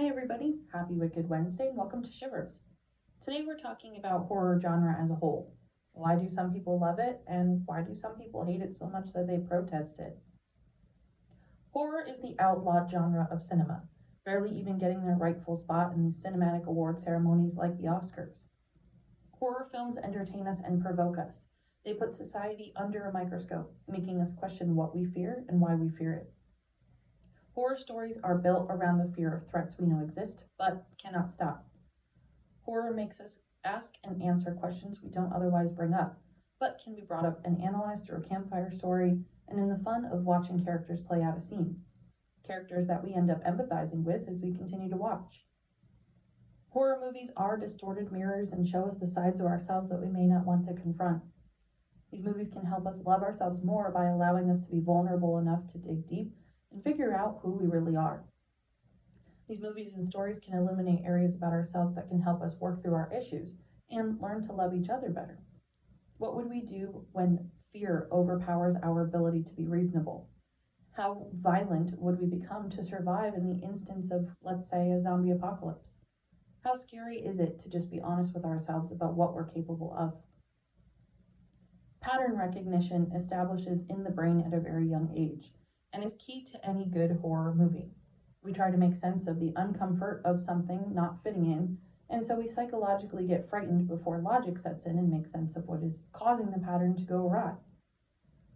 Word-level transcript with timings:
Hi, 0.00 0.06
everybody. 0.06 0.56
Happy 0.72 0.94
Wicked 0.94 1.28
Wednesday 1.28 1.68
and 1.68 1.76
welcome 1.76 2.02
to 2.02 2.10
Shivers. 2.10 2.58
Today 3.22 3.44
we're 3.46 3.58
talking 3.58 3.98
about 3.98 4.28
horror 4.28 4.58
genre 4.58 4.96
as 4.98 5.10
a 5.10 5.14
whole. 5.14 5.54
Why 5.92 6.16
do 6.16 6.26
some 6.26 6.54
people 6.54 6.80
love 6.80 6.98
it 6.98 7.20
and 7.26 7.60
why 7.66 7.82
do 7.82 7.94
some 7.94 8.14
people 8.16 8.42
hate 8.42 8.62
it 8.62 8.74
so 8.74 8.86
much 8.86 9.12
that 9.12 9.26
they 9.26 9.36
protest 9.36 9.98
it? 9.98 10.18
Horror 11.72 12.02
is 12.08 12.18
the 12.22 12.34
outlawed 12.38 12.90
genre 12.90 13.28
of 13.30 13.42
cinema, 13.42 13.82
barely 14.24 14.58
even 14.58 14.78
getting 14.78 15.04
their 15.04 15.16
rightful 15.16 15.58
spot 15.58 15.92
in 15.92 16.02
these 16.02 16.24
cinematic 16.24 16.64
award 16.64 16.98
ceremonies 16.98 17.58
like 17.58 17.76
the 17.76 17.84
Oscars. 17.84 18.44
Horror 19.32 19.68
films 19.70 19.98
entertain 19.98 20.46
us 20.46 20.60
and 20.64 20.82
provoke 20.82 21.18
us. 21.18 21.44
They 21.84 21.92
put 21.92 22.14
society 22.14 22.72
under 22.74 23.04
a 23.04 23.12
microscope, 23.12 23.70
making 23.86 24.22
us 24.22 24.32
question 24.32 24.74
what 24.74 24.96
we 24.96 25.04
fear 25.04 25.44
and 25.50 25.60
why 25.60 25.74
we 25.74 25.90
fear 25.90 26.14
it. 26.14 26.32
Horror 27.60 27.76
stories 27.76 28.18
are 28.22 28.38
built 28.38 28.68
around 28.70 28.96
the 28.96 29.12
fear 29.14 29.34
of 29.34 29.46
threats 29.46 29.76
we 29.76 29.84
know 29.84 30.00
exist 30.00 30.44
but 30.56 30.86
cannot 30.96 31.30
stop. 31.30 31.66
Horror 32.62 32.94
makes 32.94 33.20
us 33.20 33.38
ask 33.64 33.92
and 34.02 34.22
answer 34.22 34.54
questions 34.54 35.02
we 35.02 35.10
don't 35.10 35.34
otherwise 35.34 35.70
bring 35.70 35.92
up, 35.92 36.18
but 36.58 36.80
can 36.82 36.94
be 36.94 37.02
brought 37.02 37.26
up 37.26 37.44
and 37.44 37.60
analyzed 37.60 38.06
through 38.06 38.16
a 38.16 38.26
campfire 38.26 38.70
story 38.70 39.22
and 39.46 39.60
in 39.60 39.68
the 39.68 39.84
fun 39.84 40.06
of 40.06 40.24
watching 40.24 40.64
characters 40.64 41.00
play 41.00 41.22
out 41.22 41.36
a 41.36 41.40
scene. 41.40 41.78
Characters 42.44 42.86
that 42.86 43.04
we 43.04 43.12
end 43.12 43.30
up 43.30 43.44
empathizing 43.44 44.04
with 44.04 44.26
as 44.26 44.40
we 44.40 44.54
continue 44.54 44.88
to 44.88 44.96
watch. 44.96 45.44
Horror 46.70 46.98
movies 47.04 47.30
are 47.36 47.58
distorted 47.58 48.10
mirrors 48.10 48.52
and 48.52 48.66
show 48.66 48.86
us 48.86 48.96
the 48.96 49.06
sides 49.06 49.38
of 49.38 49.44
ourselves 49.44 49.90
that 49.90 50.00
we 50.00 50.08
may 50.08 50.24
not 50.26 50.46
want 50.46 50.64
to 50.64 50.72
confront. 50.72 51.20
These 52.10 52.24
movies 52.24 52.48
can 52.48 52.64
help 52.64 52.86
us 52.86 53.04
love 53.04 53.22
ourselves 53.22 53.62
more 53.62 53.90
by 53.90 54.06
allowing 54.06 54.48
us 54.48 54.62
to 54.62 54.70
be 54.70 54.80
vulnerable 54.80 55.36
enough 55.36 55.66
to 55.72 55.78
dig 55.78 56.08
deep 56.08 56.34
and 56.72 56.82
figure 56.84 57.14
out 57.14 57.40
who 57.42 57.50
we 57.50 57.66
really 57.66 57.96
are. 57.96 58.24
These 59.48 59.60
movies 59.60 59.94
and 59.94 60.06
stories 60.06 60.38
can 60.38 60.54
illuminate 60.54 61.04
areas 61.04 61.34
about 61.34 61.52
ourselves 61.52 61.96
that 61.96 62.08
can 62.08 62.20
help 62.20 62.40
us 62.40 62.60
work 62.60 62.82
through 62.82 62.94
our 62.94 63.12
issues 63.12 63.56
and 63.90 64.20
learn 64.20 64.42
to 64.46 64.52
love 64.52 64.72
each 64.72 64.88
other 64.88 65.10
better. 65.10 65.38
What 66.18 66.36
would 66.36 66.48
we 66.48 66.60
do 66.60 67.04
when 67.12 67.50
fear 67.72 68.06
overpowers 68.12 68.76
our 68.82 69.02
ability 69.02 69.42
to 69.42 69.54
be 69.54 69.66
reasonable? 69.66 70.28
How 70.92 71.26
violent 71.32 71.98
would 71.98 72.20
we 72.20 72.26
become 72.26 72.70
to 72.70 72.84
survive 72.84 73.34
in 73.34 73.46
the 73.46 73.64
instance 73.64 74.12
of, 74.12 74.28
let's 74.42 74.68
say, 74.68 74.90
a 74.90 75.02
zombie 75.02 75.30
apocalypse? 75.30 75.96
How 76.62 76.74
scary 76.74 77.16
is 77.16 77.40
it 77.40 77.58
to 77.60 77.68
just 77.68 77.90
be 77.90 78.00
honest 78.00 78.34
with 78.34 78.44
ourselves 78.44 78.92
about 78.92 79.14
what 79.14 79.34
we're 79.34 79.46
capable 79.46 79.94
of? 79.96 80.14
Pattern 82.00 82.36
recognition 82.36 83.10
establishes 83.16 83.82
in 83.88 84.04
the 84.04 84.10
brain 84.10 84.42
at 84.46 84.54
a 84.54 84.60
very 84.60 84.86
young 84.86 85.10
age 85.16 85.52
and 85.92 86.04
is 86.04 86.14
key 86.18 86.44
to 86.44 86.64
any 86.64 86.86
good 86.86 87.18
horror 87.22 87.54
movie. 87.54 87.92
We 88.42 88.52
try 88.52 88.70
to 88.70 88.76
make 88.76 88.94
sense 88.94 89.26
of 89.26 89.38
the 89.38 89.52
uncomfort 89.56 90.22
of 90.24 90.40
something 90.40 90.94
not 90.94 91.22
fitting 91.22 91.46
in, 91.46 91.78
and 92.08 92.24
so 92.24 92.36
we 92.36 92.46
psychologically 92.46 93.26
get 93.26 93.48
frightened 93.48 93.86
before 93.86 94.18
logic 94.18 94.58
sets 94.58 94.84
in 94.84 94.98
and 94.98 95.10
makes 95.10 95.30
sense 95.30 95.56
of 95.56 95.68
what 95.68 95.82
is 95.82 96.02
causing 96.12 96.50
the 96.50 96.58
pattern 96.58 96.96
to 96.96 97.04
go 97.04 97.26
awry. 97.26 97.54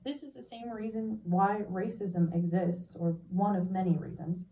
This 0.05 0.23
is 0.23 0.33
the 0.33 0.43
same 0.43 0.71
reason 0.71 1.21
why 1.23 1.63
racism 1.69 2.35
exists, 2.35 2.95
or 2.97 3.17
one 3.29 3.57
of 3.57 3.71
many 3.71 3.97
reasons. 3.97 4.45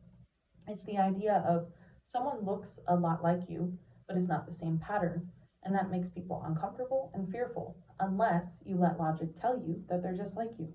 It's 0.67 0.85
the 0.85 0.99
idea 0.99 1.43
of 1.47 1.67
someone 2.07 2.45
looks 2.45 2.79
a 2.87 2.97
lot 2.97 3.23
like 3.23 3.49
you, 3.49 3.77
but 4.07 4.17
is 4.17 4.29
not 4.29 4.47
the 4.47 4.53
same 4.53 4.79
pattern, 4.79 5.29
and 5.63 5.75
that 5.75 5.91
makes 5.91 6.09
people 6.09 6.43
uncomfortable 6.45 7.11
and 7.15 7.31
fearful, 7.31 7.77
unless 8.01 8.63
you 8.65 8.77
let 8.77 8.99
logic 8.99 9.39
tell 9.41 9.57
you 9.57 9.83
that 9.89 10.03
they're 10.03 10.15
just 10.15 10.37
like 10.37 10.59
you. 10.59 10.73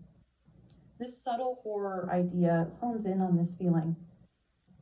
This 1.00 1.16
subtle 1.16 1.60
horror 1.62 2.10
idea 2.12 2.72
hones 2.82 3.06
in 3.06 3.22
on 3.22 3.38
this 3.38 3.54
feeling. 3.54 3.96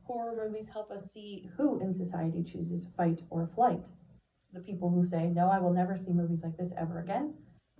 Horror 0.04 0.46
movies 0.46 0.66
help 0.66 0.90
us 0.90 1.10
see 1.12 1.50
who 1.58 1.78
in 1.80 1.92
society 1.92 2.42
chooses 2.42 2.86
fight 2.96 3.20
or 3.28 3.50
flight. 3.54 3.82
The 4.54 4.60
people 4.60 4.88
who 4.88 5.04
say, 5.04 5.26
No, 5.26 5.50
I 5.50 5.58
will 5.58 5.74
never 5.74 5.98
see 5.98 6.12
movies 6.12 6.42
like 6.42 6.56
this 6.56 6.72
ever 6.78 7.00
again, 7.00 7.34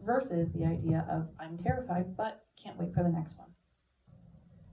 versus 0.05 0.53
the 0.53 0.67
idea 0.67 1.07
of, 1.11 1.29
I'm 1.41 1.57
terrified 1.57 2.15
but 2.15 2.45
can't 2.63 2.79
wait 2.79 2.93
for 2.93 3.03
the 3.03 3.09
next 3.09 3.39
one. 3.39 3.49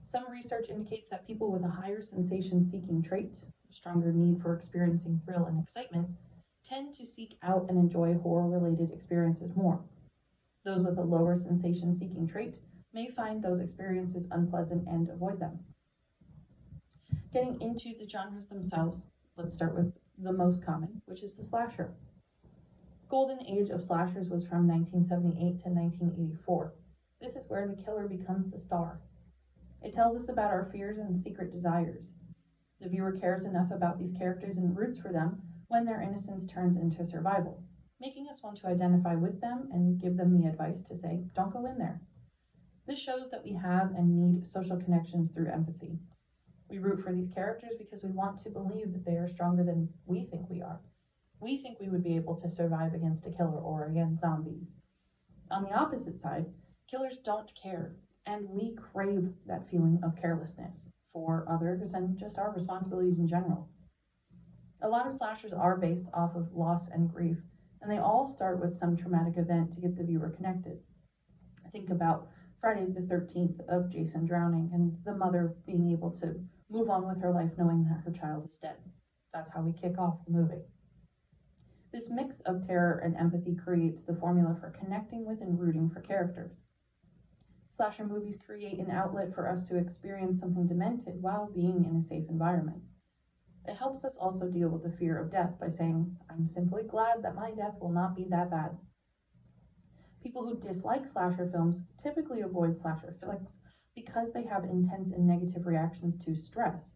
Some 0.02 0.30
research 0.30 0.68
indicates 0.68 1.08
that 1.08 1.26
people 1.26 1.50
with 1.50 1.64
a 1.64 1.68
higher 1.68 2.02
sensation 2.02 2.68
seeking 2.68 3.02
trait, 3.02 3.38
a 3.70 3.72
stronger 3.72 4.12
need 4.12 4.42
for 4.42 4.54
experiencing 4.54 5.22
thrill 5.24 5.46
and 5.46 5.58
excitement, 5.58 6.08
tend 6.68 6.94
to 6.96 7.06
seek 7.06 7.38
out 7.42 7.64
and 7.70 7.78
enjoy 7.78 8.12
horror 8.18 8.46
related 8.50 8.90
experiences 8.90 9.56
more. 9.56 9.80
Those 10.66 10.84
with 10.84 10.98
a 10.98 11.02
lower 11.02 11.38
sensation 11.38 11.96
seeking 11.96 12.28
trait 12.28 12.58
may 12.94 13.10
find 13.10 13.42
those 13.42 13.58
experiences 13.58 14.28
unpleasant 14.30 14.86
and 14.86 15.10
avoid 15.10 15.40
them. 15.40 15.58
Getting 17.32 17.60
into 17.60 17.92
the 17.98 18.08
genres 18.08 18.46
themselves, 18.46 19.02
let's 19.36 19.52
start 19.52 19.74
with 19.74 19.92
the 20.18 20.32
most 20.32 20.64
common, 20.64 21.02
which 21.06 21.24
is 21.24 21.34
the 21.34 21.44
slasher. 21.44 21.92
Golden 23.08 23.44
age 23.46 23.70
of 23.70 23.82
slashers 23.82 24.28
was 24.28 24.46
from 24.46 24.68
1978 24.68 25.36
to 25.64 25.68
1984. 25.70 26.74
This 27.20 27.34
is 27.34 27.48
where 27.48 27.66
the 27.66 27.82
killer 27.82 28.06
becomes 28.06 28.48
the 28.48 28.58
star. 28.58 29.00
It 29.82 29.92
tells 29.92 30.22
us 30.22 30.28
about 30.28 30.52
our 30.52 30.70
fears 30.70 30.98
and 30.98 31.18
secret 31.18 31.52
desires. 31.52 32.12
The 32.80 32.88
viewer 32.88 33.12
cares 33.12 33.44
enough 33.44 33.72
about 33.72 33.98
these 33.98 34.16
characters 34.16 34.56
and 34.56 34.76
roots 34.76 35.00
for 35.00 35.10
them 35.10 35.42
when 35.66 35.84
their 35.84 36.00
innocence 36.00 36.46
turns 36.46 36.76
into 36.76 37.04
survival, 37.04 37.60
making 38.00 38.28
us 38.28 38.42
want 38.42 38.58
to 38.58 38.68
identify 38.68 39.16
with 39.16 39.40
them 39.40 39.68
and 39.72 40.00
give 40.00 40.16
them 40.16 40.40
the 40.40 40.48
advice 40.48 40.82
to 40.84 40.96
say, 40.96 41.24
don't 41.34 41.52
go 41.52 41.66
in 41.66 41.76
there. 41.76 42.00
This 42.86 42.98
shows 42.98 43.30
that 43.30 43.42
we 43.42 43.54
have 43.54 43.94
and 43.94 44.14
need 44.14 44.46
social 44.46 44.76
connections 44.76 45.30
through 45.32 45.50
empathy. 45.50 45.98
We 46.68 46.78
root 46.78 47.02
for 47.02 47.12
these 47.12 47.28
characters 47.28 47.76
because 47.78 48.02
we 48.02 48.10
want 48.10 48.40
to 48.40 48.50
believe 48.50 48.92
that 48.92 49.06
they 49.06 49.16
are 49.16 49.28
stronger 49.28 49.64
than 49.64 49.88
we 50.04 50.26
think 50.26 50.50
we 50.50 50.60
are. 50.60 50.80
We 51.40 51.62
think 51.62 51.80
we 51.80 51.88
would 51.88 52.04
be 52.04 52.16
able 52.16 52.36
to 52.36 52.50
survive 52.50 52.92
against 52.92 53.26
a 53.26 53.30
killer 53.30 53.58
or 53.58 53.86
against 53.86 54.20
zombies. 54.20 54.66
On 55.50 55.62
the 55.62 55.72
opposite 55.72 56.20
side, 56.20 56.46
killers 56.90 57.16
don't 57.24 57.50
care, 57.54 57.96
and 58.26 58.48
we 58.50 58.74
crave 58.74 59.32
that 59.46 59.68
feeling 59.70 60.00
of 60.02 60.16
carelessness 60.16 60.88
for 61.12 61.46
others 61.48 61.94
and 61.94 62.18
just 62.18 62.38
our 62.38 62.52
responsibilities 62.52 63.18
in 63.18 63.28
general. 63.28 63.68
A 64.82 64.88
lot 64.88 65.06
of 65.06 65.14
slashers 65.14 65.52
are 65.54 65.76
based 65.78 66.08
off 66.12 66.34
of 66.36 66.54
loss 66.54 66.88
and 66.92 67.10
grief, 67.10 67.38
and 67.80 67.90
they 67.90 67.98
all 67.98 68.26
start 68.26 68.60
with 68.60 68.76
some 68.76 68.96
traumatic 68.96 69.38
event 69.38 69.72
to 69.72 69.80
get 69.80 69.96
the 69.96 70.04
viewer 70.04 70.30
connected. 70.30 70.80
Think 71.72 71.90
about 71.90 72.28
Friday 72.64 72.86
the 72.86 73.02
13th 73.02 73.60
of 73.68 73.90
Jason 73.90 74.24
drowning 74.24 74.70
and 74.72 74.96
the 75.04 75.12
mother 75.12 75.54
being 75.66 75.90
able 75.90 76.10
to 76.10 76.34
move 76.70 76.88
on 76.88 77.06
with 77.06 77.20
her 77.20 77.30
life 77.30 77.50
knowing 77.58 77.84
that 77.84 78.00
her 78.02 78.10
child 78.10 78.46
is 78.46 78.56
dead. 78.62 78.76
That's 79.34 79.50
how 79.50 79.60
we 79.60 79.72
kick 79.74 79.98
off 79.98 80.24
the 80.24 80.32
movie. 80.32 80.62
This 81.92 82.08
mix 82.08 82.40
of 82.40 82.66
terror 82.66 83.00
and 83.04 83.18
empathy 83.18 83.54
creates 83.54 84.02
the 84.02 84.14
formula 84.14 84.56
for 84.58 84.70
connecting 84.70 85.26
with 85.26 85.42
and 85.42 85.60
rooting 85.60 85.90
for 85.90 86.00
characters. 86.00 86.54
Slasher 87.68 88.06
movies 88.06 88.38
create 88.46 88.78
an 88.78 88.90
outlet 88.90 89.34
for 89.34 89.46
us 89.46 89.68
to 89.68 89.76
experience 89.76 90.40
something 90.40 90.66
demented 90.66 91.20
while 91.20 91.52
being 91.52 91.84
in 91.84 91.96
a 91.96 92.02
safe 92.08 92.30
environment. 92.30 92.80
It 93.66 93.74
helps 93.74 94.06
us 94.06 94.16
also 94.16 94.48
deal 94.48 94.70
with 94.70 94.84
the 94.84 94.96
fear 94.96 95.18
of 95.18 95.30
death 95.30 95.52
by 95.60 95.68
saying, 95.68 96.16
I'm 96.30 96.48
simply 96.48 96.84
glad 96.84 97.22
that 97.24 97.34
my 97.34 97.50
death 97.50 97.78
will 97.78 97.92
not 97.92 98.16
be 98.16 98.24
that 98.30 98.50
bad. 98.50 98.78
People 100.24 100.42
who 100.42 100.58
dislike 100.58 101.06
slasher 101.06 101.50
films 101.52 101.84
typically 101.98 102.40
avoid 102.40 102.78
slasher 102.78 103.14
flicks 103.20 103.58
because 103.94 104.32
they 104.32 104.42
have 104.44 104.64
intense 104.64 105.10
and 105.10 105.26
negative 105.26 105.66
reactions 105.66 106.16
to 106.16 106.34
stress. 106.34 106.94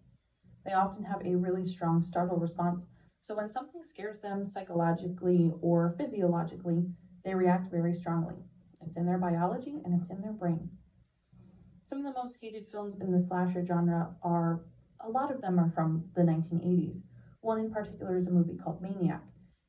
They 0.65 0.73
often 0.73 1.03
have 1.03 1.21
a 1.23 1.35
really 1.37 1.67
strong 1.67 2.01
startle 2.01 2.39
response, 2.39 2.87
so 3.21 3.37
when 3.37 3.51
something 3.51 3.85
scares 3.85 4.19
them 4.23 4.47
psychologically 4.47 5.53
or 5.61 5.95
physiologically, 5.99 6.87
they 7.23 7.35
react 7.35 7.71
very 7.71 7.93
strongly. 7.93 8.47
It's 8.81 8.97
in 8.97 9.05
their 9.05 9.19
biology 9.19 9.79
and 9.85 9.93
it's 9.93 10.09
in 10.09 10.23
their 10.23 10.33
brain. 10.33 10.71
Some 11.85 11.99
of 11.99 12.05
the 12.07 12.19
most 12.19 12.39
hated 12.41 12.65
films 12.71 12.97
in 12.99 13.11
the 13.11 13.19
slasher 13.19 13.63
genre 13.63 14.11
are 14.23 14.59
a 15.01 15.11
lot 15.11 15.31
of 15.31 15.43
them 15.43 15.59
are 15.59 15.69
from 15.69 16.03
the 16.15 16.25
1980s. 16.25 17.03
One 17.43 17.59
in 17.59 17.69
particular 17.69 18.17
is 18.17 18.27
a 18.27 18.31
movie 18.31 18.55
called 18.55 18.81
Maniac, 18.81 19.21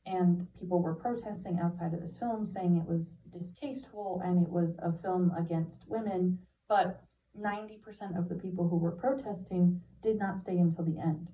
and 0.09 0.47
people 0.59 0.81
were 0.81 0.95
protesting 0.95 1.59
outside 1.59 1.93
of 1.93 2.01
this 2.01 2.17
film 2.17 2.43
saying 2.45 2.77
it 2.77 2.87
was 2.87 3.17
distasteful 3.31 4.21
and 4.25 4.43
it 4.43 4.51
was 4.51 4.75
a 4.79 4.91
film 5.03 5.31
against 5.37 5.87
women, 5.87 6.39
but 6.67 7.03
90% 7.39 8.17
of 8.17 8.27
the 8.27 8.35
people 8.35 8.67
who 8.67 8.77
were 8.77 8.91
protesting 8.91 9.79
did 10.01 10.17
not 10.17 10.39
stay 10.39 10.57
until 10.57 10.83
the 10.83 10.97
end. 10.97 11.29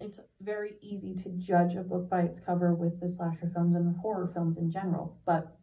It's 0.00 0.20
very 0.40 0.76
easy 0.80 1.16
to 1.16 1.30
judge 1.30 1.74
a 1.74 1.82
book 1.82 2.08
by 2.08 2.22
its 2.22 2.38
cover 2.38 2.72
with 2.72 3.00
the 3.00 3.08
slasher 3.08 3.50
films 3.52 3.74
and 3.74 3.86
with 3.86 3.96
horror 3.96 4.30
films 4.32 4.56
in 4.56 4.70
general, 4.70 5.18
but 5.26 5.58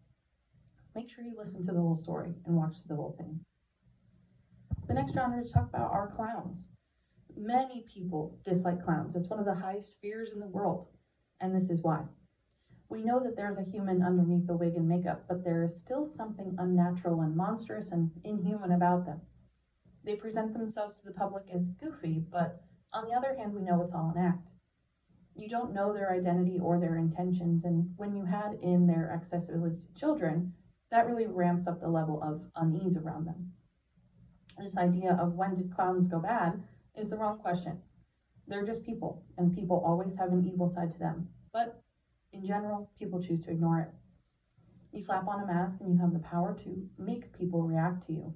make 0.94 1.10
sure 1.10 1.24
you 1.24 1.36
listen 1.38 1.66
to 1.66 1.72
the 1.72 1.80
whole 1.80 1.96
story 1.96 2.34
and 2.46 2.58
watch 2.58 2.76
the 2.88 2.96
whole 2.96 3.16
thing. 3.18 3.40
The 4.88 4.94
next 4.94 5.14
genre 5.14 5.42
to 5.42 5.50
talk 5.50 5.70
about 5.70 5.92
are 5.92 6.14
clowns. 6.18 6.68
Many 7.38 7.86
people 7.88 8.38
dislike 8.44 8.84
clowns. 8.84 9.16
It's 9.16 9.30
one 9.30 9.40
of 9.40 9.46
the 9.46 9.56
highest 9.56 9.96
fears 10.02 10.32
in 10.34 10.42
the 10.42 10.48
world, 10.48 10.88
and 11.40 11.56
this 11.56 11.70
is 11.70 11.82
why. 11.82 12.04
We 12.90 13.02
know 13.02 13.20
that 13.22 13.36
there's 13.36 13.58
a 13.58 13.64
human 13.64 14.02
underneath 14.04 14.48
the 14.48 14.56
wig 14.56 14.76
and 14.76 14.88
makeup, 14.88 15.24
but 15.28 15.44
there 15.44 15.64
is 15.64 15.76
still 15.76 16.06
something 16.06 16.56
unnatural 16.58 17.22
and 17.22 17.36
monstrous 17.36 17.92
and 17.92 18.12
inhuman 18.24 18.72
about 18.72 19.06
them. 19.06 19.22
They 20.04 20.16
present 20.16 20.54
themselves 20.54 20.98
to 20.98 21.06
the 21.06 21.12
public 21.12 21.50
as 21.52 21.70
goofy, 21.70 22.26
but 22.32 22.62
On 22.94 23.04
the 23.06 23.14
other 23.14 23.36
hand, 23.36 23.54
we 23.54 23.62
know 23.62 23.82
it's 23.82 23.94
all 23.94 24.10
an 24.16 24.18
act. 24.18 24.50
You 25.36 25.50
don't 25.50 25.74
know 25.74 25.94
their 25.94 26.12
identity 26.12 26.60
or 26.60 26.80
their 26.80 26.96
intentions, 26.96 27.66
and 27.66 27.94
when 27.98 28.16
you 28.16 28.24
had 28.24 28.54
in 28.62 28.88
their 28.88 29.12
accessibility 29.12 29.76
to 29.76 30.00
children, 30.00 30.54
that 30.92 31.06
really 31.06 31.26
ramps 31.28 31.68
up 31.68 31.82
the 31.82 31.90
level 31.90 32.22
of 32.22 32.42
unease 32.56 32.96
around 32.96 33.26
them. 33.26 33.52
This 34.58 34.78
idea 34.78 35.14
of 35.20 35.34
when 35.36 35.56
did 35.56 35.76
clowns 35.76 36.08
go 36.08 36.20
bad 36.22 36.64
is 36.96 37.10
the 37.10 37.18
wrong 37.18 37.38
question. 37.38 37.78
They're 38.48 38.64
just 38.64 38.84
people, 38.84 39.22
and 39.38 39.54
people 39.54 39.82
always 39.84 40.14
have 40.16 40.32
an 40.32 40.46
evil 40.46 40.70
side 40.70 40.92
to 40.92 41.00
them. 41.00 41.28
But 41.52 41.82
in 42.36 42.46
general, 42.46 42.92
people 43.00 43.22
choose 43.24 43.44
to 43.46 43.52
ignore 43.52 43.80
it. 43.80 43.90
You 44.92 45.02
slap 45.02 45.28
on 45.28 45.42
a 45.42 45.48
mask 45.48 45.80
and 45.80 45.94
you 45.94 46.00
have 46.00 46.14
the 46.14 46.20
power 46.20 46.58
to 46.64 46.90
make 46.98 47.38
people 47.38 47.64
react 47.64 48.06
to 48.08 48.14
you. 48.14 48.34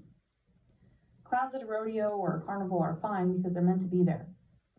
Clowns 1.24 1.54
at 1.54 1.62
a 1.62 1.66
rodeo 1.66 2.10
or 2.10 2.38
a 2.38 2.42
carnival 2.42 2.80
are 2.80 3.00
fine 3.02 3.38
because 3.38 3.54
they're 3.54 3.62
meant 3.62 3.82
to 3.82 3.88
be 3.88 4.04
there. 4.04 4.28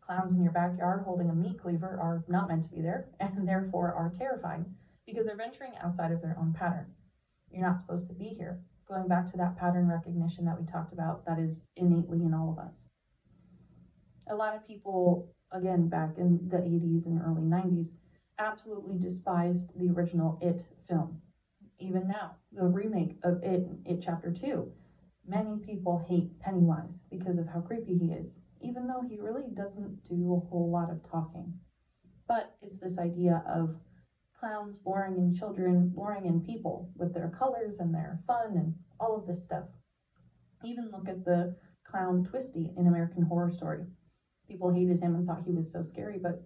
Clowns 0.00 0.32
in 0.32 0.42
your 0.42 0.52
backyard 0.52 1.02
holding 1.04 1.30
a 1.30 1.34
meat 1.34 1.60
cleaver 1.60 1.98
are 2.00 2.24
not 2.28 2.48
meant 2.48 2.64
to 2.64 2.70
be 2.70 2.80
there 2.80 3.08
and 3.20 3.46
therefore 3.46 3.94
are 3.94 4.12
terrifying 4.18 4.64
because 5.06 5.26
they're 5.26 5.36
venturing 5.36 5.72
outside 5.82 6.12
of 6.12 6.22
their 6.22 6.36
own 6.40 6.52
pattern. 6.52 6.86
You're 7.50 7.66
not 7.66 7.78
supposed 7.78 8.08
to 8.08 8.14
be 8.14 8.28
here. 8.28 8.60
Going 8.88 9.06
back 9.06 9.30
to 9.30 9.36
that 9.36 9.56
pattern 9.56 9.86
recognition 9.86 10.44
that 10.46 10.58
we 10.58 10.66
talked 10.66 10.92
about, 10.92 11.24
that 11.26 11.38
is 11.38 11.68
innately 11.76 12.24
in 12.24 12.34
all 12.34 12.50
of 12.50 12.58
us. 12.58 12.74
A 14.28 14.34
lot 14.34 14.56
of 14.56 14.66
people, 14.66 15.28
again, 15.52 15.88
back 15.88 16.18
in 16.18 16.48
the 16.48 16.58
80s 16.58 17.06
and 17.06 17.20
early 17.22 17.42
90s, 17.42 17.88
absolutely 18.40 18.96
despised 18.96 19.70
the 19.78 19.90
original 19.90 20.38
It 20.40 20.64
film. 20.88 21.20
Even 21.78 22.08
now, 22.08 22.36
the 22.50 22.64
remake 22.64 23.18
of 23.22 23.42
It, 23.42 23.68
It 23.84 24.00
Chapter 24.00 24.32
2, 24.32 24.66
many 25.26 25.58
people 25.58 25.98
hate 25.98 26.40
Pennywise 26.40 27.02
because 27.10 27.36
of 27.36 27.46
how 27.46 27.60
creepy 27.60 27.94
he 27.94 28.12
is, 28.12 28.38
even 28.62 28.86
though 28.86 29.02
he 29.02 29.18
really 29.18 29.50
doesn't 29.54 30.04
do 30.04 30.32
a 30.32 30.48
whole 30.48 30.70
lot 30.70 30.90
of 30.90 31.02
talking. 31.02 31.52
But 32.26 32.56
it's 32.62 32.80
this 32.80 32.98
idea 32.98 33.42
of 33.46 33.74
clowns 34.38 34.80
luring 34.86 35.18
in 35.18 35.34
children, 35.34 35.90
luring 35.92 36.24
in 36.24 36.40
people 36.40 36.88
with 36.96 37.12
their 37.12 37.28
colors 37.28 37.78
and 37.78 37.92
their 37.92 38.18
fun 38.26 38.56
and 38.56 38.72
all 38.98 39.14
of 39.14 39.26
this 39.26 39.42
stuff. 39.42 39.66
Even 40.64 40.90
look 40.90 41.08
at 41.08 41.24
the 41.24 41.50
clown 41.84 42.22
Twisty 42.22 42.72
in 42.74 42.86
American 42.86 43.22
Horror 43.22 43.50
Story. 43.50 43.84
People 44.48 44.70
hated 44.70 44.98
him 44.98 45.14
and 45.14 45.26
thought 45.26 45.42
he 45.44 45.52
was 45.52 45.70
so 45.70 45.82
scary, 45.82 46.16
but 46.16 46.36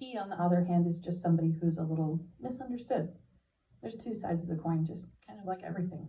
he, 0.00 0.16
on 0.16 0.30
the 0.30 0.42
other 0.42 0.64
hand, 0.64 0.86
is 0.86 0.98
just 0.98 1.20
somebody 1.20 1.52
who's 1.52 1.76
a 1.76 1.82
little 1.82 2.18
misunderstood. 2.40 3.10
There's 3.82 3.96
two 3.96 4.14
sides 4.14 4.42
of 4.42 4.48
the 4.48 4.56
coin, 4.56 4.86
just 4.86 5.06
kind 5.26 5.38
of 5.38 5.44
like 5.44 5.62
everything. 5.62 6.08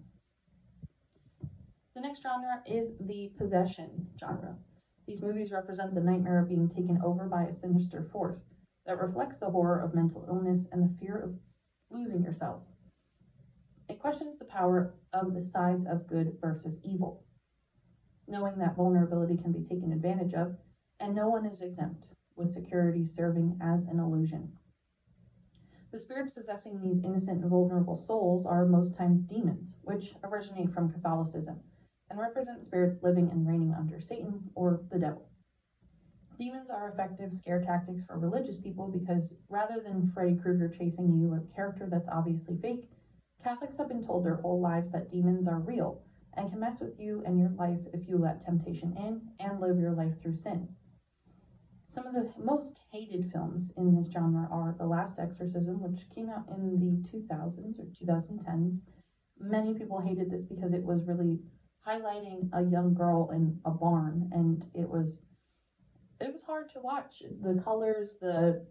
The 1.93 1.99
next 1.99 2.23
genre 2.23 2.63
is 2.65 2.93
the 3.01 3.33
possession 3.38 4.07
genre. 4.17 4.55
These 5.05 5.21
movies 5.21 5.51
represent 5.51 5.93
the 5.93 5.99
nightmare 5.99 6.39
of 6.39 6.47
being 6.47 6.69
taken 6.69 7.01
over 7.03 7.27
by 7.27 7.43
a 7.43 7.53
sinister 7.53 8.07
force 8.13 8.39
that 8.85 8.97
reflects 8.97 9.39
the 9.39 9.49
horror 9.49 9.81
of 9.81 9.93
mental 9.93 10.25
illness 10.25 10.67
and 10.71 10.83
the 10.83 10.97
fear 10.97 11.17
of 11.17 11.35
losing 11.89 12.23
yourself. 12.23 12.61
It 13.89 13.99
questions 13.99 14.39
the 14.39 14.45
power 14.45 14.93
of 15.11 15.33
the 15.33 15.43
sides 15.43 15.85
of 15.85 16.07
good 16.07 16.38
versus 16.39 16.79
evil, 16.81 17.25
knowing 18.25 18.57
that 18.59 18.77
vulnerability 18.77 19.35
can 19.35 19.51
be 19.51 19.63
taken 19.63 19.91
advantage 19.91 20.33
of, 20.33 20.55
and 21.01 21.13
no 21.13 21.27
one 21.27 21.45
is 21.45 21.61
exempt, 21.61 22.07
with 22.41 22.51
security 22.51 23.05
serving 23.05 23.55
as 23.61 23.85
an 23.85 23.99
illusion. 23.99 24.51
The 25.91 25.99
spirits 25.99 26.31
possessing 26.31 26.81
these 26.81 27.03
innocent 27.03 27.41
and 27.41 27.49
vulnerable 27.49 27.97
souls 27.97 28.45
are 28.45 28.65
most 28.65 28.95
times 28.95 29.23
demons, 29.23 29.75
which 29.83 30.15
originate 30.23 30.73
from 30.73 30.91
Catholicism 30.91 31.59
and 32.09 32.19
represent 32.19 32.63
spirits 32.63 33.03
living 33.03 33.29
and 33.29 33.45
reigning 33.47 33.73
under 33.73 33.99
Satan 33.99 34.49
or 34.55 34.81
the 34.89 34.97
devil. 34.97 35.29
Demons 36.38 36.71
are 36.71 36.89
effective 36.89 37.33
scare 37.35 37.61
tactics 37.61 38.03
for 38.03 38.17
religious 38.17 38.57
people 38.57 38.88
because 38.88 39.35
rather 39.47 39.79
than 39.79 40.09
Freddy 40.09 40.35
Krueger 40.35 40.69
chasing 40.69 41.13
you, 41.13 41.33
a 41.33 41.41
character 41.55 41.88
that's 41.88 42.09
obviously 42.09 42.57
fake, 42.57 42.89
Catholics 43.43 43.77
have 43.77 43.88
been 43.88 44.03
told 44.03 44.25
their 44.25 44.38
whole 44.38 44.59
lives 44.59 44.89
that 44.91 45.11
demons 45.11 45.45
are 45.45 45.59
real 45.59 46.01
and 46.33 46.49
can 46.49 46.59
mess 46.59 46.79
with 46.79 46.99
you 46.99 47.21
and 47.25 47.38
your 47.38 47.49
life 47.49 47.81
if 47.93 48.07
you 48.07 48.17
let 48.17 48.41
temptation 48.41 48.93
in 48.93 49.29
and 49.39 49.59
live 49.59 49.77
your 49.77 49.93
life 49.93 50.19
through 50.21 50.33
sin. 50.33 50.67
Some 51.93 52.07
of 52.07 52.13
the 52.13 52.31
most 52.41 52.79
hated 52.89 53.29
films 53.33 53.73
in 53.75 53.93
this 53.93 54.09
genre 54.13 54.47
are 54.49 54.73
The 54.77 54.85
Last 54.85 55.19
Exorcism, 55.19 55.81
which 55.81 56.09
came 56.15 56.29
out 56.29 56.45
in 56.47 56.79
the 56.79 57.09
2000s 57.09 57.79
or 57.79 57.83
2010s. 57.83 58.83
Many 59.38 59.73
people 59.73 59.99
hated 59.99 60.31
this 60.31 60.43
because 60.45 60.71
it 60.71 60.85
was 60.85 61.03
really 61.03 61.41
highlighting 61.85 62.47
a 62.53 62.63
young 62.63 62.93
girl 62.93 63.29
in 63.31 63.59
a 63.65 63.71
barn 63.71 64.29
and 64.31 64.63
it 64.73 64.89
was 64.89 65.19
it 66.21 66.31
was 66.31 66.41
hard 66.43 66.69
to 66.69 66.79
watch. 66.79 67.23
The 67.41 67.55
colors, 67.55 68.11
the 68.21 68.65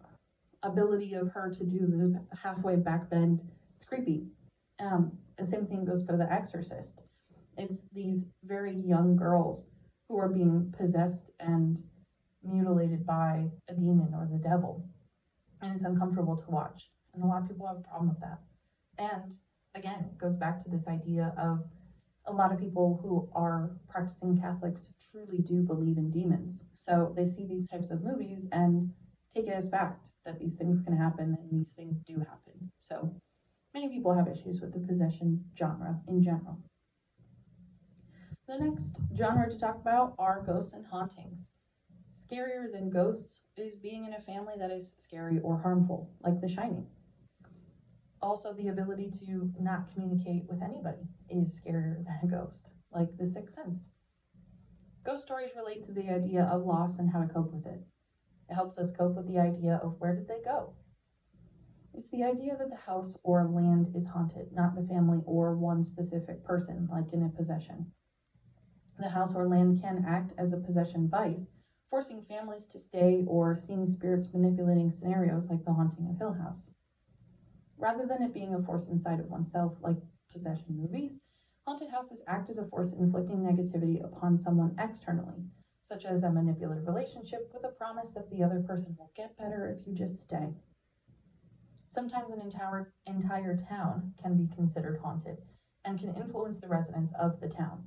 ability 0.62 1.12
of 1.12 1.28
her 1.28 1.52
to 1.52 1.64
do 1.64 1.86
the 1.86 2.18
halfway 2.34 2.76
back 2.76 3.10
bend, 3.10 3.42
it's 3.76 3.84
creepy. 3.84 4.28
Um, 4.78 5.18
and 5.36 5.46
same 5.46 5.66
thing 5.66 5.84
goes 5.84 6.04
for 6.06 6.16
The 6.16 6.32
Exorcist. 6.32 7.02
It's 7.58 7.80
these 7.92 8.24
very 8.44 8.72
young 8.72 9.14
girls 9.14 9.66
who 10.08 10.16
are 10.16 10.28
being 10.28 10.72
possessed 10.74 11.30
and 11.38 11.82
mutilated 12.42 13.06
by 13.06 13.50
a 13.68 13.74
demon 13.74 14.12
or 14.14 14.28
the 14.30 14.38
devil. 14.38 14.84
And 15.62 15.74
it's 15.74 15.84
uncomfortable 15.84 16.36
to 16.36 16.50
watch. 16.50 16.90
And 17.14 17.22
a 17.22 17.26
lot 17.26 17.42
of 17.42 17.48
people 17.48 17.66
have 17.66 17.78
a 17.78 17.80
problem 17.80 18.08
with 18.08 18.20
that. 18.20 18.38
And 18.98 19.34
again, 19.74 20.06
it 20.10 20.18
goes 20.18 20.36
back 20.36 20.62
to 20.64 20.70
this 20.70 20.86
idea 20.86 21.34
of 21.38 21.64
a 22.26 22.32
lot 22.32 22.52
of 22.52 22.60
people 22.60 23.00
who 23.02 23.28
are 23.34 23.70
practicing 23.88 24.40
Catholics 24.40 24.88
truly 25.10 25.38
do 25.38 25.62
believe 25.62 25.98
in 25.98 26.10
demons. 26.10 26.60
So 26.74 27.12
they 27.16 27.26
see 27.26 27.46
these 27.46 27.66
types 27.66 27.90
of 27.90 28.02
movies 28.02 28.46
and 28.52 28.92
take 29.34 29.46
it 29.46 29.52
as 29.52 29.68
fact 29.68 30.06
that 30.24 30.38
these 30.38 30.54
things 30.54 30.80
can 30.84 30.96
happen 30.96 31.36
and 31.40 31.50
these 31.50 31.70
things 31.70 31.98
do 32.06 32.18
happen. 32.18 32.70
So 32.78 33.12
many 33.74 33.88
people 33.88 34.14
have 34.14 34.28
issues 34.28 34.60
with 34.60 34.72
the 34.72 34.80
possession 34.80 35.44
genre 35.56 35.98
in 36.08 36.22
general. 36.22 36.58
The 38.46 38.58
next 38.58 38.98
genre 39.16 39.48
to 39.48 39.58
talk 39.58 39.76
about 39.76 40.14
are 40.18 40.42
ghosts 40.44 40.72
and 40.72 40.84
hauntings. 40.86 41.38
Scarier 42.30 42.70
than 42.70 42.90
ghosts 42.90 43.40
is 43.56 43.74
being 43.74 44.04
in 44.04 44.12
a 44.12 44.20
family 44.20 44.54
that 44.56 44.70
is 44.70 44.94
scary 45.00 45.40
or 45.40 45.58
harmful, 45.58 46.12
like 46.22 46.40
The 46.40 46.48
Shining. 46.48 46.86
Also, 48.22 48.52
the 48.52 48.68
ability 48.68 49.10
to 49.26 49.50
not 49.58 49.92
communicate 49.92 50.48
with 50.48 50.62
anybody 50.62 51.08
is 51.28 51.60
scarier 51.60 52.04
than 52.04 52.18
a 52.22 52.26
ghost, 52.28 52.68
like 52.92 53.16
The 53.16 53.26
Sixth 53.26 53.54
Sense. 53.56 53.88
Ghost 55.02 55.24
stories 55.24 55.56
relate 55.56 55.84
to 55.86 55.92
the 55.92 56.08
idea 56.08 56.44
of 56.44 56.64
loss 56.64 56.98
and 57.00 57.10
how 57.10 57.20
to 57.20 57.32
cope 57.32 57.52
with 57.52 57.66
it. 57.66 57.84
It 58.48 58.54
helps 58.54 58.78
us 58.78 58.92
cope 58.92 59.16
with 59.16 59.26
the 59.26 59.40
idea 59.40 59.80
of 59.82 59.98
where 59.98 60.14
did 60.14 60.28
they 60.28 60.40
go? 60.44 60.74
It's 61.94 62.10
the 62.10 62.22
idea 62.22 62.56
that 62.56 62.70
the 62.70 62.76
house 62.76 63.16
or 63.24 63.48
land 63.48 63.90
is 63.96 64.06
haunted, 64.06 64.52
not 64.52 64.76
the 64.76 64.86
family 64.86 65.22
or 65.26 65.56
one 65.56 65.82
specific 65.82 66.44
person, 66.44 66.88
like 66.92 67.12
in 67.12 67.24
a 67.24 67.28
possession. 67.28 67.90
The 69.00 69.08
house 69.08 69.34
or 69.34 69.48
land 69.48 69.80
can 69.80 70.04
act 70.06 70.32
as 70.38 70.52
a 70.52 70.58
possession 70.58 71.08
vice, 71.08 71.46
forcing 71.90 72.22
families 72.22 72.66
to 72.66 72.78
stay 72.78 73.24
or 73.26 73.56
seeing 73.56 73.86
spirits 73.86 74.32
manipulating 74.32 74.90
scenarios 74.90 75.50
like 75.50 75.64
the 75.64 75.72
haunting 75.72 76.08
of 76.08 76.16
Hill 76.16 76.32
House. 76.32 76.70
Rather 77.76 78.06
than 78.06 78.22
it 78.22 78.32
being 78.32 78.54
a 78.54 78.62
force 78.62 78.88
inside 78.88 79.20
of 79.20 79.30
oneself, 79.30 79.76
like 79.82 79.98
possession 80.32 80.76
movies, 80.76 81.18
Haunted 81.66 81.90
houses 81.90 82.22
act 82.26 82.48
as 82.48 82.58
a 82.58 82.64
force 82.64 82.94
inflicting 82.94 83.42
negativity 83.42 84.02
upon 84.02 84.40
someone 84.40 84.74
externally, 84.78 85.44
such 85.82 86.04
as 86.04 86.22
a 86.22 86.32
manipulative 86.32 86.86
relationship 86.86 87.48
with 87.52 87.62
a 87.64 87.68
promise 87.68 88.12
that 88.12 88.30
the 88.30 88.42
other 88.42 88.60
person 88.60 88.96
will 88.98 89.10
get 89.14 89.36
better 89.36 89.68
if 89.68 89.86
you 89.86 89.94
just 89.94 90.20
stay. 90.20 90.52
Sometimes 91.86 92.32
an 92.32 92.40
entire, 92.40 92.94
entire 93.06 93.56
town 93.56 94.14
can 94.20 94.36
be 94.36 94.48
considered 94.54 94.98
haunted 94.98 95.42
and 95.84 95.98
can 95.98 96.14
influence 96.14 96.58
the 96.58 96.66
residents 96.66 97.12
of 97.12 97.38
the 97.40 97.48
town. 97.48 97.86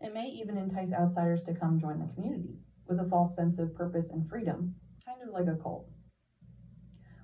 It 0.00 0.14
may 0.14 0.28
even 0.28 0.56
entice 0.56 0.92
outsiders 0.92 1.42
to 1.42 1.52
come 1.52 1.80
join 1.80 1.98
the 1.98 2.06
community 2.14 2.60
with 2.90 3.00
a 3.00 3.08
false 3.08 3.34
sense 3.34 3.58
of 3.58 3.74
purpose 3.74 4.10
and 4.10 4.28
freedom, 4.28 4.74
kind 5.06 5.22
of 5.22 5.32
like 5.32 5.46
a 5.46 5.58
cult. 5.62 5.88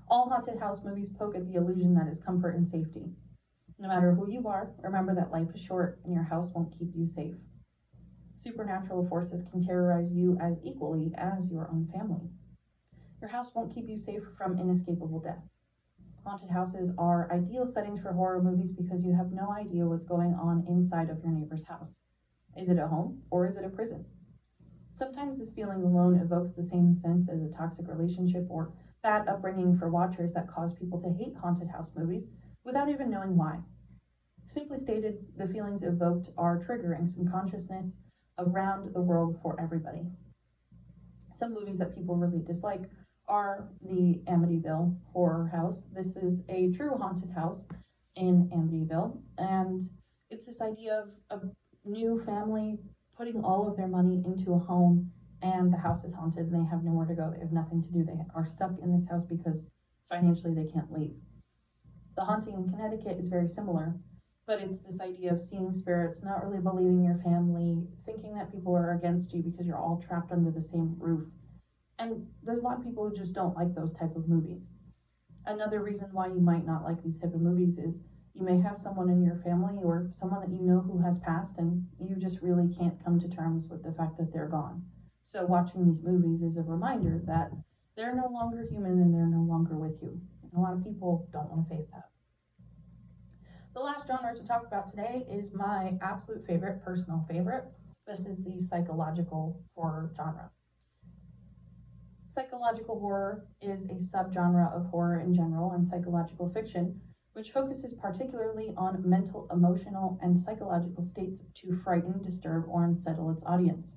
All 0.09 0.31
haunted 0.31 0.59
house 0.59 0.83
movies 0.83 1.11
poke 1.19 1.37
at 1.37 1.47
the 1.47 1.57
illusion 1.57 1.93
that 1.95 2.09
is 2.09 2.21
comfort 2.21 2.55
and 2.55 2.67
safety, 2.67 3.11
no 3.79 3.89
matter 3.89 4.15
who 4.15 4.31
you 4.31 4.49
are, 4.49 4.73
remember 4.83 5.15
that 5.15 5.31
life 5.31 5.49
is 5.55 5.61
short 5.61 6.01
and 6.05 6.15
your 6.15 6.23
house 6.23 6.51
won't 6.55 6.77
keep 6.79 6.95
you 6.95 7.07
safe. 7.07 7.35
Supernatural 8.43 9.07
forces 9.07 9.43
can 9.51 9.67
terrorize 9.67 10.11
you 10.11 10.39
as 10.41 10.57
equally 10.65 11.13
as 11.19 11.51
your 11.51 11.69
own 11.71 11.87
family. 11.93 12.31
Your 13.21 13.29
house 13.29 13.51
won't 13.55 13.75
keep 13.75 13.89
you 13.89 13.99
safe 13.99 14.23
from 14.39 14.59
inescapable 14.59 15.21
death. 15.21 15.43
Haunted 16.25 16.51
houses 16.51 16.91
are 16.97 17.31
ideal 17.31 17.67
settings 17.67 18.01
for 18.01 18.13
horror 18.13 18.43
movies 18.43 18.73
because 18.73 19.05
you 19.05 19.15
have 19.15 19.33
no 19.33 19.53
idea 19.53 19.87
what's 19.87 20.07
going 20.07 20.33
on 20.35 20.65
inside 20.69 21.11
of 21.11 21.23
your 21.23 21.33
neighbor's 21.33 21.65
house. 21.65 21.95
Is 22.57 22.71
it 22.71 22.79
a 22.79 22.89
home 22.89 23.23
or 23.31 23.47
is 23.47 23.57
it 23.57 23.65
a 23.65 23.69
prison? 23.69 24.07
Sometimes 24.97 25.37
this 25.37 25.51
feeling 25.51 25.83
alone 25.83 26.19
evokes 26.21 26.53
the 26.53 26.65
same 26.65 26.95
sense 26.95 27.29
as 27.29 27.43
a 27.43 27.55
toxic 27.55 27.87
relationship 27.87 28.47
or 28.49 28.73
bad 29.03 29.29
upbringing 29.29 29.77
for 29.77 29.91
watchers 29.91 30.33
that 30.33 30.49
cause 30.49 30.73
people 30.73 30.99
to 30.99 31.13
hate 31.23 31.37
haunted 31.37 31.69
house 31.69 31.91
movies 31.95 32.25
without 32.65 32.89
even 32.89 33.11
knowing 33.11 33.37
why. 33.37 33.59
Simply 34.47 34.79
stated, 34.79 35.19
the 35.37 35.49
feelings 35.49 35.83
evoked 35.83 36.31
are 36.39 36.65
triggering 36.65 37.13
some 37.13 37.29
consciousness 37.29 37.99
around 38.39 38.95
the 38.95 39.03
world 39.03 39.39
for 39.43 39.55
everybody. 39.61 40.07
Some 41.35 41.53
movies 41.53 41.77
that 41.77 41.95
people 41.95 42.17
really 42.17 42.43
dislike 42.43 42.89
are 43.29 43.69
the 43.83 44.23
Amityville 44.29 44.97
Horror 45.13 45.47
House. 45.49 45.83
This 45.95 46.17
is 46.17 46.41
a 46.49 46.73
true 46.73 46.97
haunted 46.97 47.31
house 47.33 47.67
in 48.15 48.49
Amityville, 48.49 49.19
and 49.37 49.91
it's 50.31 50.47
this 50.47 50.63
idea 50.63 51.05
of 51.29 51.43
a 51.43 51.89
new 51.89 52.23
family 52.25 52.79
putting 53.17 53.43
all 53.43 53.69
of 53.69 53.77
their 53.77 53.89
money 53.89 54.23
into 54.25 54.53
a 54.53 54.59
home, 54.59 55.11
and 55.43 55.73
the 55.73 55.77
house 55.77 56.05
is 56.05 56.13
haunted, 56.13 56.47
and 56.47 56.55
they 56.55 56.69
have 56.69 56.85
nowhere 56.85 57.07
to 57.07 57.15
go. 57.15 57.31
They 57.31 57.41
have 57.41 57.53
nothing 57.53 57.83
to 57.83 57.91
do. 57.91 58.05
They 58.05 58.19
are 58.35 58.47
stuck 58.47 58.79
in 58.79 58.93
this 58.93 59.09
house 59.09 59.25
because 59.25 59.71
financially 60.09 60.55
they 60.55 60.65
can't 60.65 60.93
leave. 60.93 61.17
The 62.17 62.25
haunting 62.25 62.55
in 62.55 62.69
Connecticut 62.69 63.19
is 63.19 63.29
very 63.29 63.49
similar, 63.49 63.97
but 64.47 64.61
it's 64.61 64.81
this 64.81 65.01
idea 65.01 65.33
of 65.33 65.43
seeing 65.43 65.73
spirits, 65.73 66.23
not 66.23 66.43
really 66.43 66.61
believing 66.61 67.03
your 67.03 67.19
family, 67.19 67.87
thinking 68.05 68.35
that 68.35 68.53
people 68.53 68.75
are 68.77 68.93
against 68.93 69.33
you 69.33 69.43
because 69.43 69.67
you're 69.67 69.79
all 69.79 69.99
trapped 69.99 70.33
under 70.33 70.51
the 70.51 70.63
same 70.63 70.95
roof. 70.99 71.27
And 71.99 72.27
there's 72.43 72.61
a 72.61 72.63
lot 72.63 72.79
of 72.79 72.85
people 72.85 73.09
who 73.09 73.15
just 73.15 73.35
don't 73.35 73.57
like 73.57 73.75
those 73.75 73.93
type 73.93 74.15
of 74.17 74.29
movies. 74.29 74.63
Another 75.47 75.83
reason 75.83 76.09
why 76.13 76.29
you 76.29 76.41
might 76.41 76.67
not 76.67 76.85
like 76.85 77.03
these 77.03 77.19
type 77.19 77.35
of 77.35 77.41
movies 77.41 77.79
is 77.79 77.95
you 78.37 78.45
may 78.45 78.61
have 78.61 78.79
someone 78.79 79.09
in 79.09 79.25
your 79.25 79.37
family 79.37 79.83
or 79.83 80.11
someone 80.13 80.41
that 80.41 80.55
you 80.55 80.61
know 80.63 80.81
who 80.81 80.99
has 80.99 81.19
passed 81.21 81.57
and 81.57 81.87
you 81.99 82.17
just 82.17 82.39
really 82.43 82.69
can't 82.75 83.03
come 83.03 83.19
to 83.19 83.29
terms 83.29 83.69
with 83.71 83.83
the 83.83 83.93
fact 83.93 84.19
that 84.19 84.31
they're 84.33 84.49
gone. 84.49 84.85
So 85.25 85.47
watching 85.47 85.87
these 85.87 86.03
movies 86.05 86.43
is 86.43 86.59
a 86.59 86.63
reminder 86.63 87.23
that 87.27 87.51
they're 87.97 88.15
no 88.15 88.29
longer 88.31 88.67
human 88.71 89.01
and 89.01 89.15
they're 89.15 89.27
no 89.27 89.41
longer 89.41 89.77
with 89.77 90.03
you. 90.03 90.21
And 90.43 90.53
a 90.55 90.61
lot 90.61 90.75
of 90.75 90.85
people 90.85 91.27
don't 91.33 91.51
want 91.51 91.67
to 91.67 91.75
face 91.75 91.87
that. 91.93 92.11
The 93.73 93.81
last 93.81 94.07
genre 94.07 94.35
to 94.35 94.47
talk 94.47 94.67
about 94.67 94.91
today 94.91 95.27
is 95.31 95.53
my 95.55 95.99
absolute 96.03 96.47
favorite, 96.47 96.83
personal 96.85 97.25
favorite. 97.29 97.65
This 98.07 98.21
is 98.21 98.37
the 98.45 98.61
psychological 98.61 99.63
horror 99.75 100.11
genre. 100.15 100.51
Psychological 102.27 103.01
horror 103.01 103.47
is 103.63 103.85
a 103.87 103.95
subgenre 103.95 104.71
of 104.75 104.87
horror 104.87 105.21
in 105.21 105.35
general 105.35 105.73
and 105.73 105.87
psychological 105.87 106.51
fiction, 106.51 107.01
which 107.37 107.53
focuses 107.53 107.93
particularly 107.93 108.73
on 108.79 109.07
mental, 109.07 109.47
emotional, 109.53 110.19
and 110.23 110.41
psychological 110.41 111.05
states 111.05 111.43
to 111.55 111.77
frighten, 111.85 112.23
disturb, 112.23 112.65
or 112.67 112.85
unsettle 112.85 113.29
its 113.29 113.45
audience. 113.45 113.95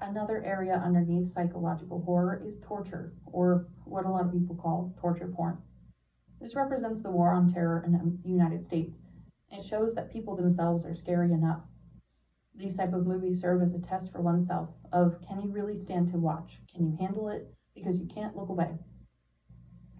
Another 0.00 0.42
area 0.42 0.80
underneath 0.82 1.30
psychological 1.30 2.00
horror 2.00 2.42
is 2.42 2.58
torture, 2.62 3.12
or 3.26 3.66
what 3.84 4.06
a 4.06 4.08
lot 4.08 4.24
of 4.24 4.32
people 4.32 4.56
call 4.56 4.94
torture 4.98 5.28
porn. 5.28 5.58
This 6.40 6.56
represents 6.56 7.02
the 7.02 7.10
war 7.10 7.30
on 7.30 7.52
terror 7.52 7.82
in 7.84 8.18
the 8.22 8.30
United 8.30 8.64
States. 8.64 9.02
It 9.50 9.62
shows 9.62 9.94
that 9.94 10.10
people 10.10 10.34
themselves 10.34 10.86
are 10.86 10.94
scary 10.94 11.32
enough. 11.32 11.60
These 12.54 12.76
type 12.76 12.94
of 12.94 13.06
movies 13.06 13.38
serve 13.38 13.60
as 13.60 13.74
a 13.74 13.80
test 13.80 14.10
for 14.10 14.22
oneself 14.22 14.70
of 14.92 15.20
can 15.20 15.42
you 15.42 15.50
really 15.50 15.76
stand 15.78 16.10
to 16.12 16.16
watch? 16.16 16.62
Can 16.74 16.86
you 16.86 16.96
handle 16.96 17.28
it? 17.28 17.54
Because 17.74 17.98
you 17.98 18.06
can't 18.06 18.34
look 18.34 18.48
away. 18.48 18.78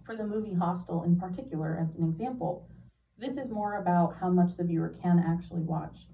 For 0.06 0.14
the 0.14 0.26
movie 0.26 0.54
Hostel 0.54 1.02
in 1.02 1.18
particular, 1.18 1.76
as 1.76 1.94
an 1.96 2.04
example, 2.04 2.68
this 3.18 3.36
is 3.36 3.50
more 3.50 3.78
about 3.78 4.16
how 4.16 4.30
much 4.30 4.56
the 4.56 4.62
viewer 4.62 4.90
can 5.02 5.18
actually 5.18 5.62
watch. 5.62 6.06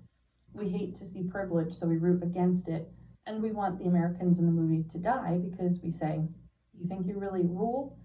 We 0.55 0.71
hate 0.71 0.95
to 0.97 1.07
see 1.07 1.25
privilege, 1.25 1.75
so 1.79 1.87
we 1.87 1.99
root 1.99 2.23
against 2.23 2.69
it, 2.69 2.91
and 3.27 3.43
we 3.43 3.53
want 3.53 3.79
the 3.79 3.89
Americans 3.89 4.39
in 4.39 4.47
the 4.47 4.53
movie 4.53 4.85
to 4.93 4.99
die 4.99 5.39
because 5.39 5.79
we 5.83 5.91
say, 5.91 6.27
You 6.73 6.89
think 6.89 7.07
you 7.07 7.19
really 7.19 7.43
rule? 7.43 7.99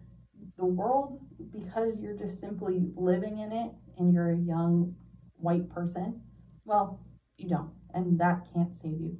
the 0.57 0.65
world 0.65 1.19
because 1.51 1.99
you're 1.99 2.13
just 2.17 2.39
simply 2.39 2.91
living 2.95 3.39
in 3.39 3.51
it 3.51 3.71
and 3.97 4.13
you're 4.13 4.31
a 4.31 4.37
young 4.37 4.95
white 5.37 5.69
person, 5.69 6.21
well, 6.65 6.99
you 7.37 7.49
don't. 7.49 7.71
And 7.93 8.19
that 8.19 8.45
can't 8.53 8.75
save 8.75 8.99
you. 8.99 9.17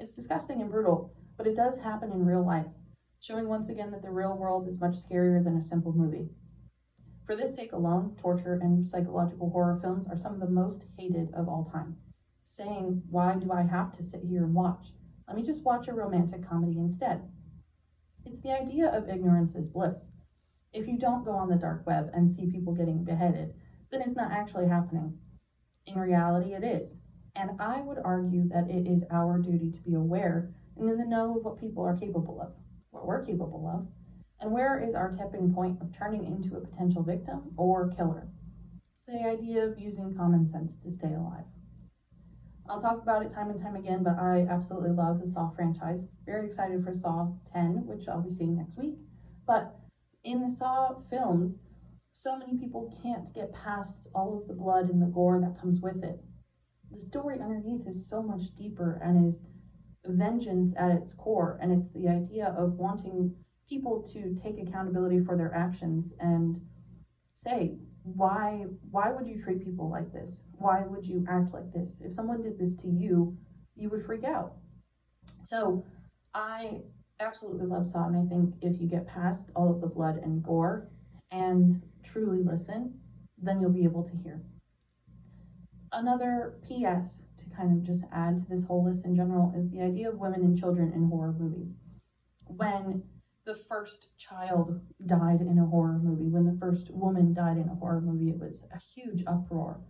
It's 0.00 0.12
disgusting 0.12 0.60
and 0.60 0.70
brutal, 0.70 1.12
but 1.36 1.46
it 1.46 1.56
does 1.56 1.78
happen 1.78 2.12
in 2.12 2.24
real 2.24 2.44
life, 2.44 2.66
showing 3.26 3.48
once 3.48 3.70
again 3.70 3.90
that 3.90 4.02
the 4.02 4.10
real 4.10 4.36
world 4.36 4.68
is 4.68 4.78
much 4.78 4.96
scarier 4.96 5.42
than 5.42 5.56
a 5.56 5.62
simple 5.62 5.94
movie. 5.94 6.28
For 7.24 7.34
this 7.34 7.54
sake 7.54 7.72
alone, 7.72 8.14
torture 8.20 8.58
and 8.60 8.86
psychological 8.86 9.48
horror 9.48 9.78
films 9.80 10.06
are 10.06 10.18
some 10.18 10.34
of 10.34 10.40
the 10.40 10.50
most 10.50 10.84
hated 10.98 11.32
of 11.32 11.48
all 11.48 11.64
time. 11.72 11.96
Saying, 12.50 13.02
Why 13.08 13.36
do 13.36 13.50
I 13.50 13.62
have 13.62 13.96
to 13.96 14.04
sit 14.04 14.24
here 14.24 14.44
and 14.44 14.54
watch? 14.54 14.92
Let 15.26 15.36
me 15.36 15.42
just 15.42 15.64
watch 15.64 15.88
a 15.88 15.94
romantic 15.94 16.46
comedy 16.46 16.78
instead. 16.78 17.22
It's 18.26 18.42
the 18.42 18.52
idea 18.52 18.94
of 18.94 19.08
ignorance 19.08 19.54
is 19.54 19.70
bliss. 19.70 20.06
If 20.74 20.86
you 20.86 20.98
don't 20.98 21.24
go 21.24 21.32
on 21.32 21.48
the 21.48 21.56
dark 21.56 21.86
web 21.86 22.10
and 22.12 22.30
see 22.30 22.50
people 22.50 22.74
getting 22.74 23.04
beheaded, 23.04 23.54
then 23.90 24.02
it's 24.02 24.16
not 24.16 24.32
actually 24.32 24.68
happening. 24.68 25.18
In 25.86 25.98
reality, 25.98 26.52
it 26.52 26.62
is. 26.62 26.94
And 27.34 27.58
I 27.58 27.80
would 27.80 27.98
argue 28.04 28.48
that 28.50 28.68
it 28.68 28.86
is 28.86 29.02
our 29.10 29.38
duty 29.38 29.70
to 29.70 29.82
be 29.82 29.94
aware 29.94 30.52
and 30.76 30.90
in 30.90 30.98
the 30.98 31.06
know 31.06 31.38
of 31.38 31.44
what 31.44 31.58
people 31.58 31.84
are 31.84 31.96
capable 31.96 32.40
of, 32.40 32.52
what 32.94 33.06
we're 33.06 33.26
capable 33.26 33.68
of, 33.68 33.86
and 34.40 34.52
where 34.52 34.78
is 34.78 34.94
our 34.94 35.10
tipping 35.10 35.52
point 35.52 35.80
of 35.80 35.92
turning 35.92 36.24
into 36.24 36.56
a 36.56 36.60
potential 36.60 37.02
victim 37.02 37.52
or 37.56 37.90
killer. 37.96 38.28
It's 39.06 39.22
the 39.22 39.28
idea 39.28 39.64
of 39.64 39.78
using 39.78 40.16
common 40.16 40.46
sense 40.48 40.76
to 40.84 40.90
stay 40.90 41.12
alive. 41.12 41.44
I'll 42.68 42.80
talk 42.80 43.02
about 43.02 43.22
it 43.22 43.34
time 43.34 43.50
and 43.50 43.60
time 43.60 43.76
again, 43.76 44.02
but 44.02 44.18
I 44.18 44.46
absolutely 44.48 44.92
love 44.92 45.20
the 45.20 45.28
Saw 45.28 45.50
franchise. 45.50 46.00
Very 46.24 46.46
excited 46.46 46.82
for 46.82 46.94
Saw 46.94 47.32
10, 47.52 47.84
which 47.84 48.08
I'll 48.08 48.22
be 48.22 48.30
seeing 48.30 48.56
next 48.56 48.78
week. 48.78 48.96
But 49.46 49.76
in 50.22 50.40
the 50.40 50.54
Saw 50.56 51.02
films, 51.10 51.58
so 52.14 52.38
many 52.38 52.56
people 52.56 52.96
can't 53.02 53.34
get 53.34 53.52
past 53.52 54.08
all 54.14 54.38
of 54.38 54.48
the 54.48 54.54
blood 54.54 54.88
and 54.88 55.02
the 55.02 55.06
gore 55.06 55.40
that 55.40 55.60
comes 55.60 55.80
with 55.80 56.02
it. 56.02 56.24
The 56.90 57.02
story 57.02 57.40
underneath 57.40 57.86
is 57.86 58.08
so 58.08 58.22
much 58.22 58.54
deeper 58.56 58.98
and 59.02 59.26
is 59.28 59.40
vengeance 60.06 60.74
at 60.78 60.90
its 60.90 61.12
core, 61.12 61.58
and 61.60 61.72
it's 61.72 61.92
the 61.92 62.08
idea 62.08 62.54
of 62.58 62.74
wanting 62.74 63.34
people 63.68 64.02
to 64.12 64.36
take 64.42 64.58
accountability 64.58 65.24
for 65.24 65.36
their 65.36 65.54
actions 65.54 66.12
and 66.20 66.60
say, 67.34 67.76
why 68.04 68.66
why 68.90 69.10
would 69.10 69.26
you 69.26 69.42
treat 69.42 69.64
people 69.64 69.90
like 69.90 70.12
this? 70.12 70.42
Why 70.58 70.82
would 70.82 71.04
you 71.06 71.24
act 71.28 71.54
like 71.54 71.72
this? 71.72 71.96
If 72.00 72.12
someone 72.12 72.42
did 72.42 72.58
this 72.58 72.76
to 72.76 72.88
you, 72.88 73.36
you 73.76 73.88
would 73.88 74.04
freak 74.04 74.24
out. 74.24 74.54
So 75.46 75.84
I 76.34 76.82
absolutely 77.20 77.66
love 77.66 77.88
Saw, 77.88 78.06
and 78.06 78.16
I 78.16 78.26
think 78.28 78.54
if 78.60 78.80
you 78.80 78.88
get 78.88 79.06
past 79.06 79.50
all 79.56 79.70
of 79.70 79.80
the 79.80 79.86
blood 79.86 80.18
and 80.22 80.42
gore 80.42 80.88
and 81.30 81.82
truly 82.02 82.42
listen, 82.42 83.00
then 83.38 83.60
you'll 83.60 83.70
be 83.70 83.84
able 83.84 84.04
to 84.04 84.16
hear. 84.16 84.42
Another 85.92 86.58
PS 86.62 87.22
to 87.44 87.56
kind 87.56 87.76
of 87.76 87.84
just 87.84 88.04
add 88.12 88.42
to 88.42 88.54
this 88.54 88.64
whole 88.64 88.84
list 88.84 89.04
in 89.04 89.16
general 89.16 89.52
is 89.56 89.70
the 89.70 89.82
idea 89.82 90.08
of 90.08 90.18
women 90.18 90.42
and 90.42 90.58
children 90.58 90.92
in 90.92 91.08
horror 91.08 91.34
movies. 91.38 91.74
When 92.46 93.02
the 93.44 93.56
first 93.68 94.08
child 94.16 94.80
died 95.06 95.40
in 95.40 95.58
a 95.58 95.66
horror 95.66 96.00
movie, 96.02 96.30
when 96.30 96.46
the 96.46 96.58
first 96.58 96.90
woman 96.90 97.34
died 97.34 97.58
in 97.58 97.68
a 97.68 97.74
horror 97.74 98.00
movie, 98.00 98.30
it 98.30 98.38
was 98.38 98.62
a 98.72 98.80
huge 98.94 99.24
uproar. 99.26 99.80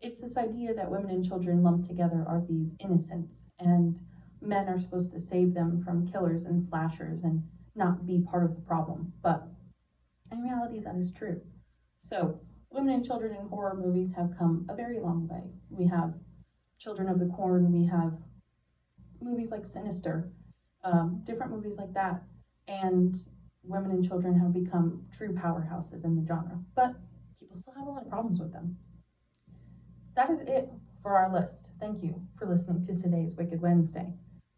It's 0.00 0.20
this 0.20 0.36
idea 0.36 0.74
that 0.74 0.90
women 0.90 1.10
and 1.10 1.26
children 1.26 1.62
lumped 1.62 1.88
together 1.88 2.24
are 2.26 2.44
these 2.48 2.72
innocents 2.80 3.44
and 3.58 3.98
men 4.40 4.68
are 4.68 4.80
supposed 4.80 5.12
to 5.12 5.20
save 5.20 5.54
them 5.54 5.82
from 5.84 6.10
killers 6.10 6.44
and 6.44 6.62
slashers 6.64 7.22
and 7.22 7.42
not 7.74 8.06
be 8.06 8.26
part 8.30 8.44
of 8.44 8.56
the 8.56 8.62
problem. 8.62 9.12
But 9.22 9.46
in 10.30 10.42
reality, 10.42 10.80
that 10.80 10.96
is 10.96 11.12
true. 11.12 11.40
So, 12.02 12.40
women 12.70 12.94
and 12.94 13.06
children 13.06 13.36
in 13.36 13.48
horror 13.48 13.74
movies 13.76 14.10
have 14.16 14.36
come 14.38 14.66
a 14.68 14.74
very 14.74 14.98
long 14.98 15.28
way. 15.28 15.42
We 15.70 15.86
have 15.86 16.14
Children 16.82 17.08
of 17.08 17.20
the 17.20 17.26
Corn, 17.26 17.70
we 17.70 17.86
have 17.86 18.12
movies 19.20 19.52
like 19.52 19.64
Sinister, 19.64 20.32
um, 20.82 21.22
different 21.24 21.52
movies 21.52 21.76
like 21.78 21.94
that. 21.94 22.22
And 22.66 23.16
women 23.62 23.92
and 23.92 24.06
children 24.06 24.36
have 24.40 24.52
become 24.52 25.06
true 25.16 25.32
powerhouses 25.32 26.04
in 26.04 26.16
the 26.16 26.26
genre. 26.26 26.58
But 26.74 26.96
people 27.38 27.56
still 27.56 27.74
have 27.74 27.86
a 27.86 27.90
lot 27.90 28.02
of 28.02 28.08
problems 28.08 28.40
with 28.40 28.52
them. 28.52 28.76
That 30.16 30.30
is 30.30 30.40
it 30.40 30.70
for 31.02 31.16
our 31.16 31.32
list. 31.32 31.70
Thank 31.78 32.02
you 32.02 32.20
for 32.36 32.46
listening 32.46 32.84
to 32.86 33.00
today's 33.00 33.36
Wicked 33.36 33.60
Wednesday 33.60 34.12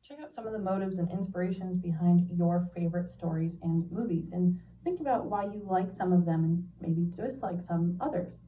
check 0.07 0.19
out 0.21 0.35
some 0.35 0.47
of 0.47 0.53
the 0.53 0.59
motives 0.59 0.99
and 0.99 1.11
inspirations 1.11 1.79
behind 1.79 2.29
your 2.37 2.69
favorite 2.75 3.11
stories 3.11 3.57
and 3.63 3.91
movies 3.91 4.33
and 4.33 4.61
think 4.85 5.01
about 5.01 5.25
why 5.25 5.45
you 5.45 5.67
like 5.67 5.91
some 5.91 6.13
of 6.13 6.27
them 6.27 6.45
and 6.45 6.69
maybe 6.79 7.11
dislike 7.17 7.63
some 7.63 7.97
others. 8.03 8.44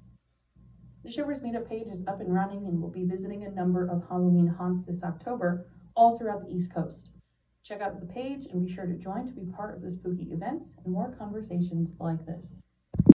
The 1.06 1.12
Shivers 1.12 1.38
Meetup 1.38 1.68
page 1.68 1.86
is 1.86 2.04
up 2.08 2.20
and 2.20 2.34
running 2.34 2.66
and 2.66 2.80
we'll 2.80 2.90
be 2.90 3.04
visiting 3.04 3.44
a 3.44 3.50
number 3.52 3.86
of 3.86 4.02
Halloween 4.08 4.48
haunts 4.48 4.84
this 4.84 5.04
October 5.04 5.68
all 5.94 6.18
throughout 6.18 6.44
the 6.44 6.52
East 6.52 6.74
Coast. 6.74 7.10
Check 7.62 7.80
out 7.80 8.00
the 8.00 8.12
page 8.12 8.48
and 8.50 8.66
be 8.66 8.74
sure 8.74 8.86
to 8.86 8.94
join 8.94 9.24
to 9.24 9.32
be 9.32 9.44
part 9.52 9.76
of 9.76 9.82
the 9.82 9.92
spooky 9.92 10.32
events 10.32 10.70
and 10.84 10.92
more 10.92 11.14
conversations 11.16 11.90
like 12.00 12.26
this. 12.26 12.56